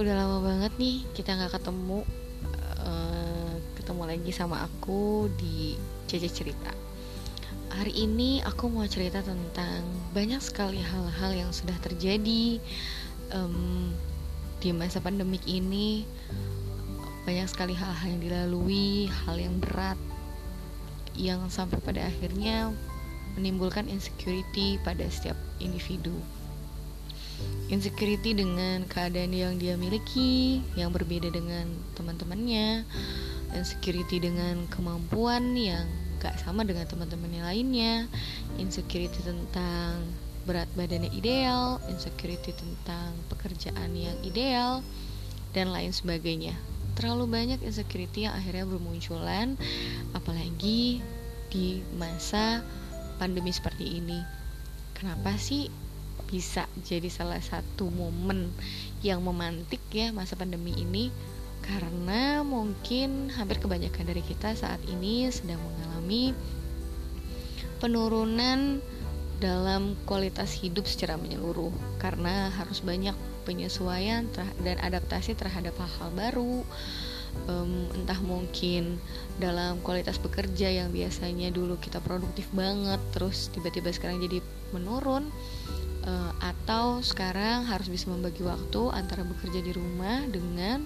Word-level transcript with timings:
udah 0.00 0.16
lama 0.16 0.40
banget 0.40 0.72
nih 0.80 1.04
kita 1.12 1.36
nggak 1.36 1.60
ketemu 1.60 2.08
uh, 2.80 3.52
ketemu 3.76 4.02
lagi 4.08 4.32
sama 4.32 4.64
aku 4.64 5.28
di 5.36 5.76
Cece 6.08 6.32
Cerita. 6.32 6.72
Hari 7.76 8.08
ini 8.08 8.40
aku 8.40 8.72
mau 8.72 8.88
cerita 8.88 9.20
tentang 9.20 9.84
banyak 10.16 10.40
sekali 10.40 10.80
hal-hal 10.80 11.36
yang 11.36 11.50
sudah 11.52 11.76
terjadi 11.84 12.56
um, 13.36 13.92
di 14.64 14.72
masa 14.72 15.04
pandemik 15.04 15.44
ini. 15.44 16.08
Banyak 17.28 17.52
sekali 17.52 17.76
hal-hal 17.76 18.16
yang 18.16 18.24
dilalui, 18.24 19.04
hal 19.28 19.36
yang 19.36 19.60
berat 19.60 20.00
yang 21.12 21.44
sampai 21.52 21.76
pada 21.76 22.08
akhirnya 22.08 22.72
menimbulkan 23.36 23.84
insecurity 23.84 24.80
pada 24.80 25.04
setiap 25.12 25.36
individu 25.60 26.16
insecurity 27.70 28.34
dengan 28.34 28.82
keadaan 28.90 29.30
yang 29.30 29.54
dia 29.56 29.78
miliki 29.78 30.60
yang 30.74 30.90
berbeda 30.90 31.30
dengan 31.30 31.70
teman-temannya 31.94 32.82
insecurity 33.54 34.18
dengan 34.18 34.66
kemampuan 34.70 35.54
yang 35.54 35.86
gak 36.20 36.36
sama 36.42 36.66
dengan 36.66 36.84
teman-temannya 36.84 37.42
lainnya 37.46 37.94
insecurity 38.58 39.22
tentang 39.22 40.02
berat 40.44 40.68
badannya 40.74 41.12
ideal 41.14 41.78
insecurity 41.88 42.52
tentang 42.52 43.14
pekerjaan 43.30 43.92
yang 43.94 44.16
ideal 44.26 44.82
dan 45.54 45.70
lain 45.70 45.90
sebagainya. 45.94 46.54
Terlalu 46.98 47.30
banyak 47.30 47.60
insecurity 47.64 48.26
yang 48.26 48.34
akhirnya 48.34 48.66
bermunculan 48.66 49.54
apalagi 50.12 51.00
di 51.50 51.82
masa 51.96 52.62
pandemi 53.18 53.50
seperti 53.50 54.00
ini. 54.00 54.20
Kenapa 54.94 55.34
sih 55.40 55.68
bisa 56.30 56.70
jadi 56.86 57.10
salah 57.10 57.42
satu 57.42 57.90
momen 57.90 58.54
yang 59.02 59.20
memantik 59.20 59.82
ya 59.90 60.14
masa 60.14 60.38
pandemi 60.38 60.72
ini. 60.78 61.10
Karena 61.60 62.40
mungkin 62.40 63.28
hampir 63.34 63.60
kebanyakan 63.60 64.08
dari 64.08 64.22
kita 64.24 64.56
saat 64.56 64.80
ini 64.88 65.28
sedang 65.28 65.60
mengalami 65.60 66.32
penurunan 67.82 68.80
dalam 69.40 69.96
kualitas 70.06 70.56
hidup 70.56 70.86
secara 70.86 71.20
menyeluruh. 71.20 71.72
Karena 72.00 72.48
harus 72.54 72.80
banyak 72.80 73.14
penyesuaian 73.44 74.30
dan 74.62 74.76
adaptasi 74.80 75.34
terhadap 75.34 75.74
hal-hal 75.76 76.10
baru. 76.14 76.56
Um, 77.46 77.86
entah 77.94 78.18
mungkin 78.26 78.98
dalam 79.38 79.78
kualitas 79.86 80.18
bekerja 80.18 80.66
yang 80.66 80.90
biasanya 80.90 81.54
dulu 81.54 81.78
kita 81.78 82.02
produktif 82.02 82.50
banget 82.50 82.98
terus 83.14 83.54
tiba-tiba 83.54 83.94
sekarang 83.94 84.18
jadi 84.18 84.42
menurun 84.74 85.30
uh, 86.06 86.32
atau 86.40 87.00
sekarang 87.04 87.68
harus 87.68 87.88
bisa 87.88 88.08
membagi 88.08 88.44
waktu 88.44 88.92
antara 88.92 89.24
bekerja 89.24 89.60
di 89.60 89.72
rumah 89.74 90.24
dengan 90.28 90.84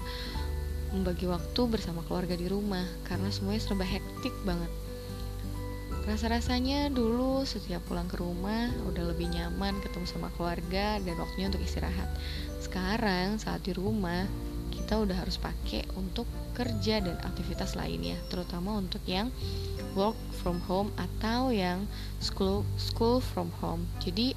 membagi 0.95 1.27
waktu 1.27 1.61
bersama 1.67 2.07
keluarga 2.07 2.39
di 2.39 2.47
rumah 2.47 2.87
karena 3.07 3.27
semuanya 3.35 3.63
serba 3.63 3.83
hektik 3.83 4.35
banget. 4.47 4.71
Rasa-rasanya 6.05 6.93
dulu 6.93 7.49
setiap 7.49 7.81
pulang 7.89 8.07
ke 8.07 8.21
rumah 8.21 8.69
udah 8.85 9.09
lebih 9.09 9.33
nyaman 9.33 9.81
ketemu 9.81 10.05
sama 10.05 10.29
keluarga 10.37 11.01
dan 11.01 11.17
waktunya 11.17 11.49
untuk 11.49 11.65
istirahat. 11.65 12.13
Sekarang 12.61 13.41
saat 13.41 13.65
di 13.65 13.73
rumah 13.73 14.29
kita 14.69 15.01
udah 15.01 15.17
harus 15.17 15.41
pakai 15.41 15.89
untuk 15.97 16.29
kerja 16.53 17.01
dan 17.01 17.17
aktivitas 17.25 17.73
lainnya, 17.73 18.21
terutama 18.29 18.77
untuk 18.77 19.01
yang 19.09 19.33
work 19.97 20.19
from 20.45 20.61
home 20.69 20.93
atau 21.01 21.49
yang 21.49 21.89
school 22.21 22.69
school 22.77 23.19
from 23.25 23.49
home. 23.65 23.89
Jadi 24.05 24.37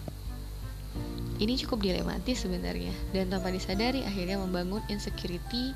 ini 1.38 1.54
cukup 1.58 1.86
dilematis 1.86 2.46
sebenarnya. 2.46 2.94
Dan 3.14 3.30
tanpa 3.30 3.54
disadari 3.54 4.02
akhirnya 4.04 4.42
membangun 4.42 4.82
insecurity 4.90 5.74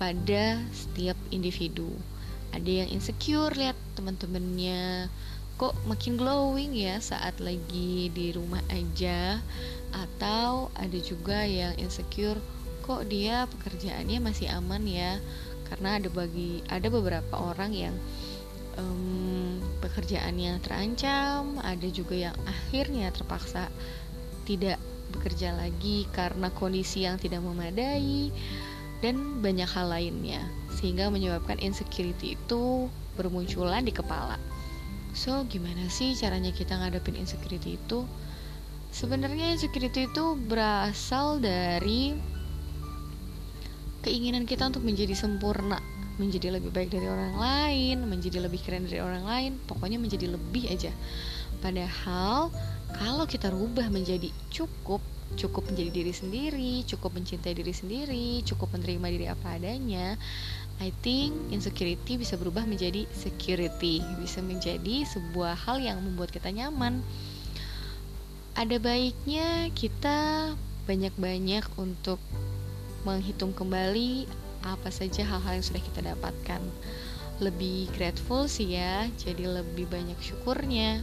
pada 0.00 0.60
setiap 0.72 1.16
individu. 1.30 1.88
Ada 2.54 2.86
yang 2.86 2.88
insecure 2.94 3.52
lihat 3.54 3.76
teman-temannya 3.98 5.10
kok 5.54 5.74
makin 5.86 6.18
glowing 6.18 6.74
ya 6.74 6.98
saat 6.98 7.38
lagi 7.38 8.10
di 8.10 8.32
rumah 8.32 8.62
aja. 8.72 9.38
Atau 9.94 10.74
ada 10.74 10.98
juga 10.98 11.46
yang 11.46 11.76
insecure 11.78 12.40
kok 12.84 13.06
dia 13.06 13.46
pekerjaannya 13.48 14.18
masih 14.22 14.50
aman 14.50 14.82
ya? 14.88 15.20
Karena 15.68 15.98
ada 15.98 16.08
bagi 16.10 16.60
ada 16.68 16.86
beberapa 16.90 17.34
orang 17.38 17.72
yang 17.74 17.94
um, 18.78 19.58
pekerjaannya 19.82 20.58
terancam 20.62 21.58
ada 21.62 21.88
juga 21.90 22.30
yang 22.30 22.36
akhirnya 22.46 23.10
terpaksa 23.14 23.70
tidak 24.44 24.78
bekerja 25.12 25.52
lagi 25.56 26.08
karena 26.12 26.48
kondisi 26.54 27.04
yang 27.04 27.20
tidak 27.20 27.44
memadai 27.44 28.32
dan 29.04 29.44
banyak 29.44 29.68
hal 29.68 29.92
lainnya 29.92 30.40
sehingga 30.72 31.12
menyebabkan 31.12 31.60
insecurity 31.60 32.40
itu 32.40 32.88
bermunculan 33.20 33.84
di 33.84 33.92
kepala. 33.92 34.40
So, 35.14 35.46
gimana 35.46 35.86
sih 35.92 36.18
caranya 36.18 36.50
kita 36.50 36.74
ngadepin 36.74 37.14
insecurity 37.14 37.78
itu? 37.78 38.02
Sebenarnya 38.90 39.54
insecurity 39.54 40.10
itu 40.10 40.34
berasal 40.34 41.38
dari 41.38 42.14
keinginan 44.02 44.44
kita 44.44 44.68
untuk 44.68 44.82
menjadi 44.82 45.14
sempurna, 45.14 45.78
menjadi 46.18 46.58
lebih 46.58 46.70
baik 46.74 46.90
dari 46.90 47.06
orang 47.06 47.34
lain, 47.38 47.96
menjadi 48.06 48.42
lebih 48.42 48.60
keren 48.62 48.86
dari 48.90 48.98
orang 48.98 49.24
lain, 49.24 49.52
pokoknya 49.66 49.98
menjadi 50.02 50.34
lebih 50.34 50.70
aja. 50.70 50.92
Padahal 51.62 52.52
kalau 52.98 53.26
kita 53.26 53.50
rubah 53.50 53.90
menjadi 53.90 54.30
cukup 54.50 55.02
cukup 55.34 55.66
menjadi 55.66 55.90
diri 55.90 56.12
sendiri 56.14 56.74
cukup 56.86 57.16
mencintai 57.18 57.58
diri 57.58 57.74
sendiri 57.74 58.44
cukup 58.46 58.70
menerima 58.76 59.06
diri 59.10 59.26
apa 59.26 59.58
adanya 59.58 60.14
I 60.82 60.90
think 61.06 61.34
insecurity 61.54 62.18
bisa 62.18 62.34
berubah 62.34 62.66
menjadi 62.66 63.06
security 63.14 64.02
bisa 64.18 64.42
menjadi 64.42 65.06
sebuah 65.06 65.54
hal 65.54 65.78
yang 65.78 66.02
membuat 66.02 66.34
kita 66.34 66.50
nyaman. 66.50 66.98
Ada 68.58 68.78
baiknya 68.82 69.70
kita 69.74 70.50
banyak-banyak 70.86 71.66
untuk 71.78 72.18
menghitung 73.06 73.54
kembali 73.54 74.26
apa 74.66 74.88
saja 74.90 75.22
hal-hal 75.22 75.62
yang 75.62 75.66
sudah 75.66 75.82
kita 75.82 76.00
dapatkan. 76.02 76.62
Lebih 77.38 77.90
grateful 77.94 78.50
sih 78.50 78.74
ya 78.74 79.06
jadi 79.18 79.62
lebih 79.62 79.86
banyak 79.90 80.18
syukurnya 80.22 81.02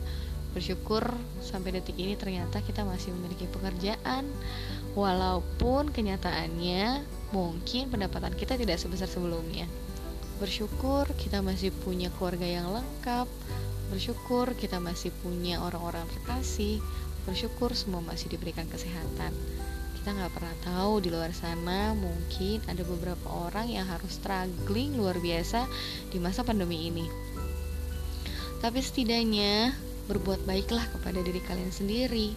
bersyukur 0.52 1.04
sampai 1.40 1.80
detik 1.80 1.96
ini 1.96 2.20
ternyata 2.20 2.60
kita 2.64 2.84
masih 2.84 3.16
memiliki 3.16 3.48
pekerjaan. 3.48 4.28
Walaupun 4.92 5.96
kenyataannya 5.96 7.08
mungkin 7.32 7.88
pendapatan 7.88 8.36
kita 8.36 8.60
tidak 8.60 8.76
sebesar 8.76 9.08
sebelumnya. 9.08 9.66
Bersyukur 10.44 11.08
kita 11.16 11.40
masih 11.40 11.72
punya 11.72 12.12
keluarga 12.20 12.44
yang 12.44 12.68
lengkap. 12.76 13.28
Bersyukur 13.92 14.52
kita 14.60 14.84
masih 14.84 15.16
punya 15.24 15.64
orang-orang 15.64 16.04
terkasih. 16.12 16.84
Bersyukur 17.24 17.72
semua 17.72 18.04
masih 18.04 18.28
diberikan 18.32 18.68
kesehatan. 18.68 19.32
Kita 20.02 20.18
nggak 20.18 20.34
pernah 20.34 20.56
tahu 20.66 20.98
di 20.98 21.14
luar 21.14 21.30
sana 21.30 21.94
mungkin 21.94 22.58
ada 22.66 22.82
beberapa 22.82 23.30
orang 23.30 23.70
yang 23.70 23.86
harus 23.86 24.18
struggling 24.18 24.98
luar 24.98 25.14
biasa 25.22 25.70
di 26.10 26.18
masa 26.18 26.42
pandemi 26.42 26.90
ini. 26.90 27.06
Tapi 28.66 28.82
setidaknya 28.82 29.78
berbuat 30.12 30.44
baiklah 30.44 30.84
kepada 30.92 31.24
diri 31.24 31.40
kalian 31.40 31.72
sendiri 31.72 32.36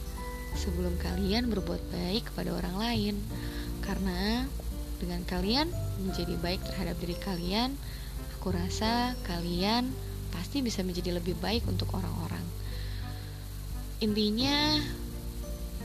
sebelum 0.55 0.95
kalian 1.03 1.51
berbuat 1.51 1.83
baik 1.91 2.31
kepada 2.31 2.55
orang 2.55 2.77
lain. 2.79 3.15
Karena 3.83 4.47
dengan 5.03 5.27
kalian 5.27 5.67
menjadi 5.99 6.39
baik 6.39 6.63
terhadap 6.63 6.95
diri 7.03 7.19
kalian, 7.19 7.75
aku 8.39 8.55
rasa 8.55 9.19
kalian 9.27 9.91
pasti 10.31 10.63
bisa 10.63 10.87
menjadi 10.87 11.19
lebih 11.19 11.35
baik 11.43 11.67
untuk 11.67 11.91
orang-orang. 11.93 12.43
Intinya, 13.99 14.79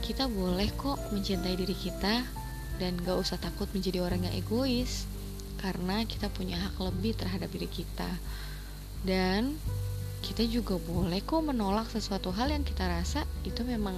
kita 0.05 0.29
boleh 0.29 0.69
kok 0.77 0.97
mencintai 1.09 1.57
diri 1.57 1.75
kita 1.75 2.23
dan 2.79 2.95
gak 3.03 3.17
usah 3.19 3.37
takut 3.41 3.67
menjadi 3.75 3.99
orang 3.99 4.23
yang 4.23 4.33
egois 4.37 5.03
karena 5.59 6.07
kita 6.07 6.31
punya 6.31 6.55
hak 6.55 6.79
lebih 6.79 7.17
terhadap 7.19 7.51
diri 7.51 7.67
kita. 7.67 8.07
Dan 9.03 9.59
kita 10.29 10.45
juga 10.45 10.77
boleh 10.77 11.25
kok 11.25 11.41
menolak 11.41 11.89
sesuatu 11.89 12.29
hal 12.29 12.53
yang 12.53 12.61
kita 12.61 12.85
rasa 12.85 13.25
itu 13.41 13.65
memang 13.65 13.97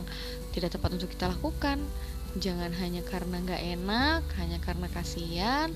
tidak 0.56 0.72
tepat 0.80 0.96
untuk 0.96 1.12
kita 1.12 1.28
lakukan. 1.28 1.84
Jangan 2.40 2.72
hanya 2.80 3.04
karena 3.04 3.44
nggak 3.44 3.60
enak, 3.76 4.24
hanya 4.40 4.56
karena 4.64 4.88
kasihan, 4.88 5.76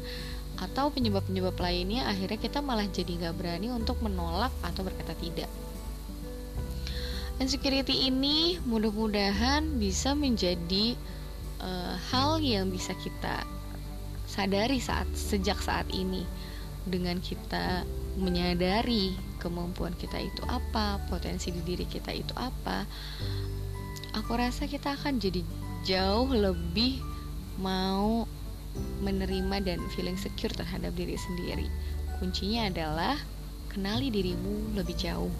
atau 0.55 0.87
penyebab-penyebab 0.95 1.59
lainnya 1.59 2.07
akhirnya 2.07 2.39
kita 2.39 2.63
malah 2.63 2.87
jadi 2.87 3.19
nggak 3.19 3.35
berani 3.35 3.67
untuk 3.75 3.99
menolak 3.99 4.55
atau 4.63 4.87
berkata 4.87 5.11
tidak. 5.19 5.51
Insecurity 7.35 8.07
ini 8.07 8.55
mudah-mudahan 8.63 9.75
bisa 9.75 10.15
menjadi 10.15 10.95
uh, 11.59 11.99
hal 12.15 12.39
yang 12.39 12.71
bisa 12.71 12.95
kita 12.95 13.43
sadari 14.23 14.79
saat 14.79 15.11
sejak 15.11 15.59
saat 15.59 15.91
ini 15.91 16.23
dengan 16.87 17.19
kita 17.19 17.83
menyadari 18.15 19.19
kemampuan 19.45 19.93
kita 19.93 20.17
itu 20.17 20.41
apa, 20.49 20.97
potensi 21.05 21.53
di 21.53 21.61
diri 21.61 21.85
kita 21.85 22.09
itu 22.09 22.33
apa, 22.33 22.89
aku 24.17 24.33
rasa 24.33 24.65
kita 24.65 24.97
akan 24.97 25.21
jadi 25.21 25.45
jauh 25.85 26.33
lebih 26.33 26.97
mau 27.61 28.25
menerima 29.05 29.61
dan 29.61 29.79
feeling 29.93 30.17
secure 30.17 30.49
terhadap 30.49 30.97
diri 30.97 31.13
sendiri. 31.13 31.69
Kuncinya 32.17 32.73
adalah 32.73 33.15
kenali 33.69 34.09
dirimu 34.09 34.73
lebih 34.73 34.97
jauh. 34.97 35.31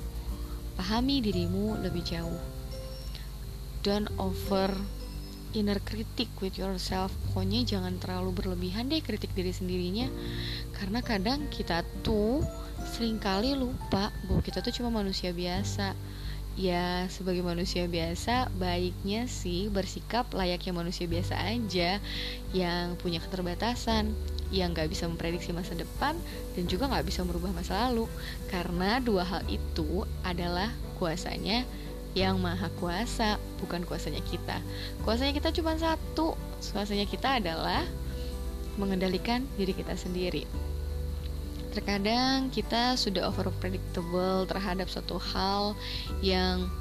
Pahami 0.77 1.25
dirimu 1.25 1.81
lebih 1.81 2.05
jauh. 2.05 2.39
Don't 3.81 4.11
over 4.21 4.69
inner 5.55 5.79
critic 5.79 6.27
with 6.43 6.59
yourself. 6.59 7.15
Pokoknya 7.31 7.63
jangan 7.63 7.95
terlalu 7.97 8.43
berlebihan 8.43 8.91
deh 8.91 8.99
kritik 8.99 9.31
diri 9.31 9.55
sendirinya. 9.55 10.11
Karena 10.75 10.99
kadang 10.99 11.47
kita 11.47 11.87
tuh 12.03 12.43
sering 12.85 13.17
kali 13.17 13.55
lupa 13.55 14.11
bahwa 14.27 14.43
kita 14.43 14.59
tuh 14.59 14.75
cuma 14.75 14.91
manusia 14.91 15.31
biasa 15.31 15.95
ya 16.55 17.11
sebagai 17.11 17.43
manusia 17.43 17.83
biasa 17.83 18.47
baiknya 18.55 19.27
sih 19.27 19.67
bersikap 19.67 20.31
layaknya 20.31 20.71
manusia 20.71 21.03
biasa 21.03 21.35
aja 21.35 21.99
yang 22.55 22.95
punya 22.95 23.19
keterbatasan 23.19 24.15
yang 24.55 24.71
nggak 24.71 24.87
bisa 24.87 25.03
memprediksi 25.11 25.51
masa 25.51 25.75
depan 25.75 26.15
dan 26.55 26.63
juga 26.71 26.87
nggak 26.87 27.11
bisa 27.11 27.27
merubah 27.27 27.51
masa 27.51 27.91
lalu 27.91 28.07
karena 28.47 29.03
dua 29.03 29.27
hal 29.27 29.43
itu 29.51 30.07
adalah 30.23 30.71
kuasanya 30.95 31.67
yang 32.15 32.39
maha 32.39 32.71
kuasa 32.79 33.35
bukan 33.59 33.83
kuasanya 33.83 34.23
kita. 34.23 34.63
Kuasanya 35.03 35.35
kita 35.35 35.51
cuma 35.51 35.75
satu. 35.75 36.39
Kuasanya 36.71 37.03
kita 37.05 37.43
adalah 37.43 37.83
mengendalikan 38.79 39.43
diri 39.59 39.75
kita 39.75 39.99
sendiri. 39.99 40.47
Terkadang 41.75 42.55
kita 42.55 42.95
sudah 42.95 43.27
over 43.27 43.51
predictable 43.59 44.47
terhadap 44.47 44.87
suatu 44.87 45.19
hal 45.19 45.75
yang 46.23 46.71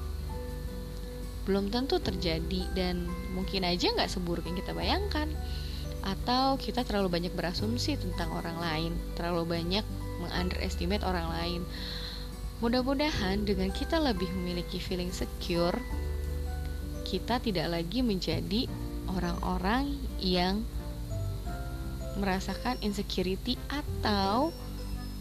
belum 1.45 1.69
tentu 1.69 1.99
terjadi 2.01 2.71
dan 2.73 3.05
mungkin 3.35 3.67
aja 3.67 3.91
nggak 3.91 4.09
seburuk 4.09 4.47
yang 4.47 4.57
kita 4.63 4.71
bayangkan. 4.71 5.27
Atau 6.07 6.63
kita 6.63 6.87
terlalu 6.87 7.11
banyak 7.11 7.35
berasumsi 7.35 7.99
tentang 7.99 8.31
orang 8.39 8.55
lain 8.63 8.93
terlalu 9.19 9.59
banyak 9.59 9.83
mengunderestimate 10.23 11.03
orang 11.03 11.27
lain 11.27 11.61
mudah-mudahan 12.63 13.43
dengan 13.43 13.73
kita 13.75 13.99
lebih 13.99 14.31
memiliki 14.35 14.79
feeling 14.79 15.11
secure 15.11 15.79
kita 17.09 17.39
tidak 17.39 17.71
lagi 17.71 18.03
menjadi 18.03 18.67
orang-orang 19.11 19.95
yang 20.23 20.63
merasakan 22.19 22.79
insecurity 22.83 23.59
atau 23.67 24.55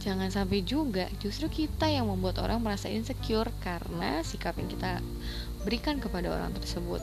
Jangan 0.03 0.27
sampai 0.27 0.67
juga 0.67 1.07
justru 1.23 1.47
kita 1.47 1.87
yang 1.87 2.11
membuat 2.11 2.43
orang 2.43 2.59
merasa 2.59 2.91
insecure 2.91 3.47
karena 3.63 4.19
sikap 4.19 4.59
yang 4.59 4.67
kita 4.67 4.99
berikan 5.63 5.95
kepada 5.95 6.27
orang 6.27 6.51
tersebut. 6.51 6.99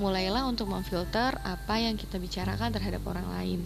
Mulailah 0.00 0.48
untuk 0.48 0.72
memfilter 0.72 1.36
apa 1.44 1.74
yang 1.76 2.00
kita 2.00 2.16
bicarakan 2.16 2.72
terhadap 2.72 3.04
orang 3.04 3.28
lain. 3.36 3.60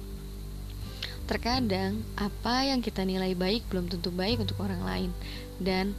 Terkadang, 1.27 2.07
apa 2.15 2.71
yang 2.71 2.79
kita 2.79 3.03
nilai 3.03 3.35
baik 3.35 3.67
belum 3.67 3.91
tentu 3.91 4.15
baik 4.15 4.47
untuk 4.47 4.63
orang 4.63 4.83
lain, 4.87 5.11
dan 5.59 5.91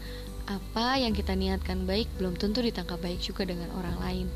apa 0.47 0.95
yang 0.95 1.11
kita 1.11 1.35
niatkan 1.35 1.83
baik 1.83 2.07
belum 2.15 2.39
tentu 2.39 2.63
ditangkap 2.63 2.95
baik 3.03 3.19
juga 3.19 3.43
dengan 3.43 3.67
orang 3.75 3.99
lain. 3.99 4.27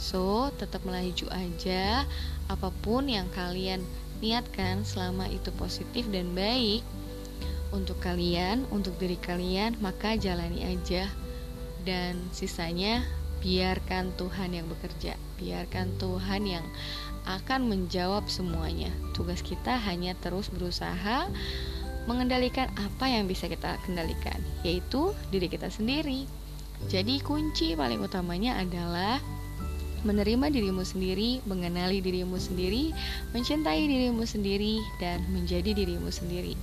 So, 0.00 0.48
tetap 0.56 0.88
melaju 0.88 1.28
aja, 1.36 2.08
apa 2.48 2.72
pun 2.80 3.12
yang 3.12 3.28
kalian 3.36 3.84
niatkan 4.24 4.88
selama 4.88 5.28
itu 5.28 5.52
positif 5.60 6.08
dan 6.08 6.32
baik, 6.32 6.80
untuk 7.68 8.00
kalian, 8.00 8.64
untuk 8.72 8.96
diri 8.96 9.20
kalian, 9.20 9.76
maka 9.84 10.16
jalani 10.16 10.64
aja 10.64 11.12
dan 11.84 12.16
sisanya 12.32 13.04
biarkan 13.42 14.14
Tuhan 14.18 14.54
yang 14.54 14.66
bekerja. 14.66 15.14
Biarkan 15.38 15.94
Tuhan 15.98 16.42
yang 16.46 16.66
akan 17.28 17.68
menjawab 17.68 18.26
semuanya. 18.26 18.90
Tugas 19.12 19.44
kita 19.44 19.76
hanya 19.76 20.16
terus 20.18 20.48
berusaha 20.48 21.28
mengendalikan 22.08 22.72
apa 22.80 23.04
yang 23.04 23.28
bisa 23.28 23.52
kita 23.52 23.76
kendalikan, 23.84 24.40
yaitu 24.64 25.12
diri 25.28 25.52
kita 25.52 25.68
sendiri. 25.68 26.24
Jadi 26.88 27.20
kunci 27.20 27.76
paling 27.76 28.00
utamanya 28.00 28.56
adalah 28.56 29.20
menerima 30.06 30.48
dirimu 30.48 30.86
sendiri, 30.86 31.42
mengenali 31.44 31.98
dirimu 31.98 32.38
sendiri, 32.38 32.94
mencintai 33.34 33.82
dirimu 33.84 34.24
sendiri, 34.24 34.78
dan 35.02 35.20
menjadi 35.28 35.74
dirimu 35.74 36.08
sendiri. 36.08 36.54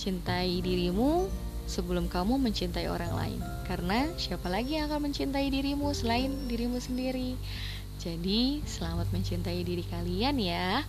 Cintai 0.00 0.64
dirimu 0.64 1.28
sebelum 1.70 2.10
kamu 2.10 2.42
mencintai 2.42 2.90
orang 2.90 3.14
lain. 3.14 3.40
Karena 3.70 4.10
siapa 4.18 4.50
lagi 4.50 4.74
yang 4.74 4.90
akan 4.90 5.06
mencintai 5.14 5.46
dirimu 5.46 5.94
selain 5.94 6.34
dirimu 6.50 6.82
sendiri? 6.82 7.38
Jadi, 8.02 8.58
selamat 8.66 9.14
mencintai 9.14 9.62
diri 9.62 9.86
kalian 9.86 10.42
ya. 10.42 10.82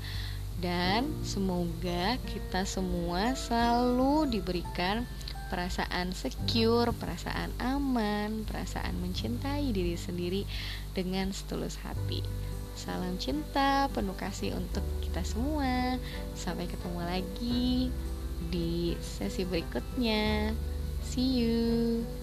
Dan 0.58 1.06
semoga 1.22 2.18
kita 2.26 2.66
semua 2.66 3.38
selalu 3.38 4.34
diberikan 4.34 5.06
perasaan 5.52 6.16
secure, 6.16 6.96
perasaan 6.96 7.52
aman, 7.60 8.48
perasaan 8.48 8.96
mencintai 9.04 9.70
diri 9.76 10.00
sendiri 10.00 10.48
dengan 10.96 11.36
setulus 11.36 11.76
hati. 11.84 12.24
Salam 12.72 13.20
cinta, 13.20 13.92
penuh 13.92 14.16
kasih 14.16 14.56
untuk 14.56 14.82
kita 15.04 15.22
semua. 15.28 16.00
Sampai 16.40 16.72
ketemu 16.72 17.02
lagi 17.04 17.92
di 18.48 18.96
sesi 19.04 19.44
berikutnya. 19.44 20.56
See 21.12 21.42
you. 21.44 22.21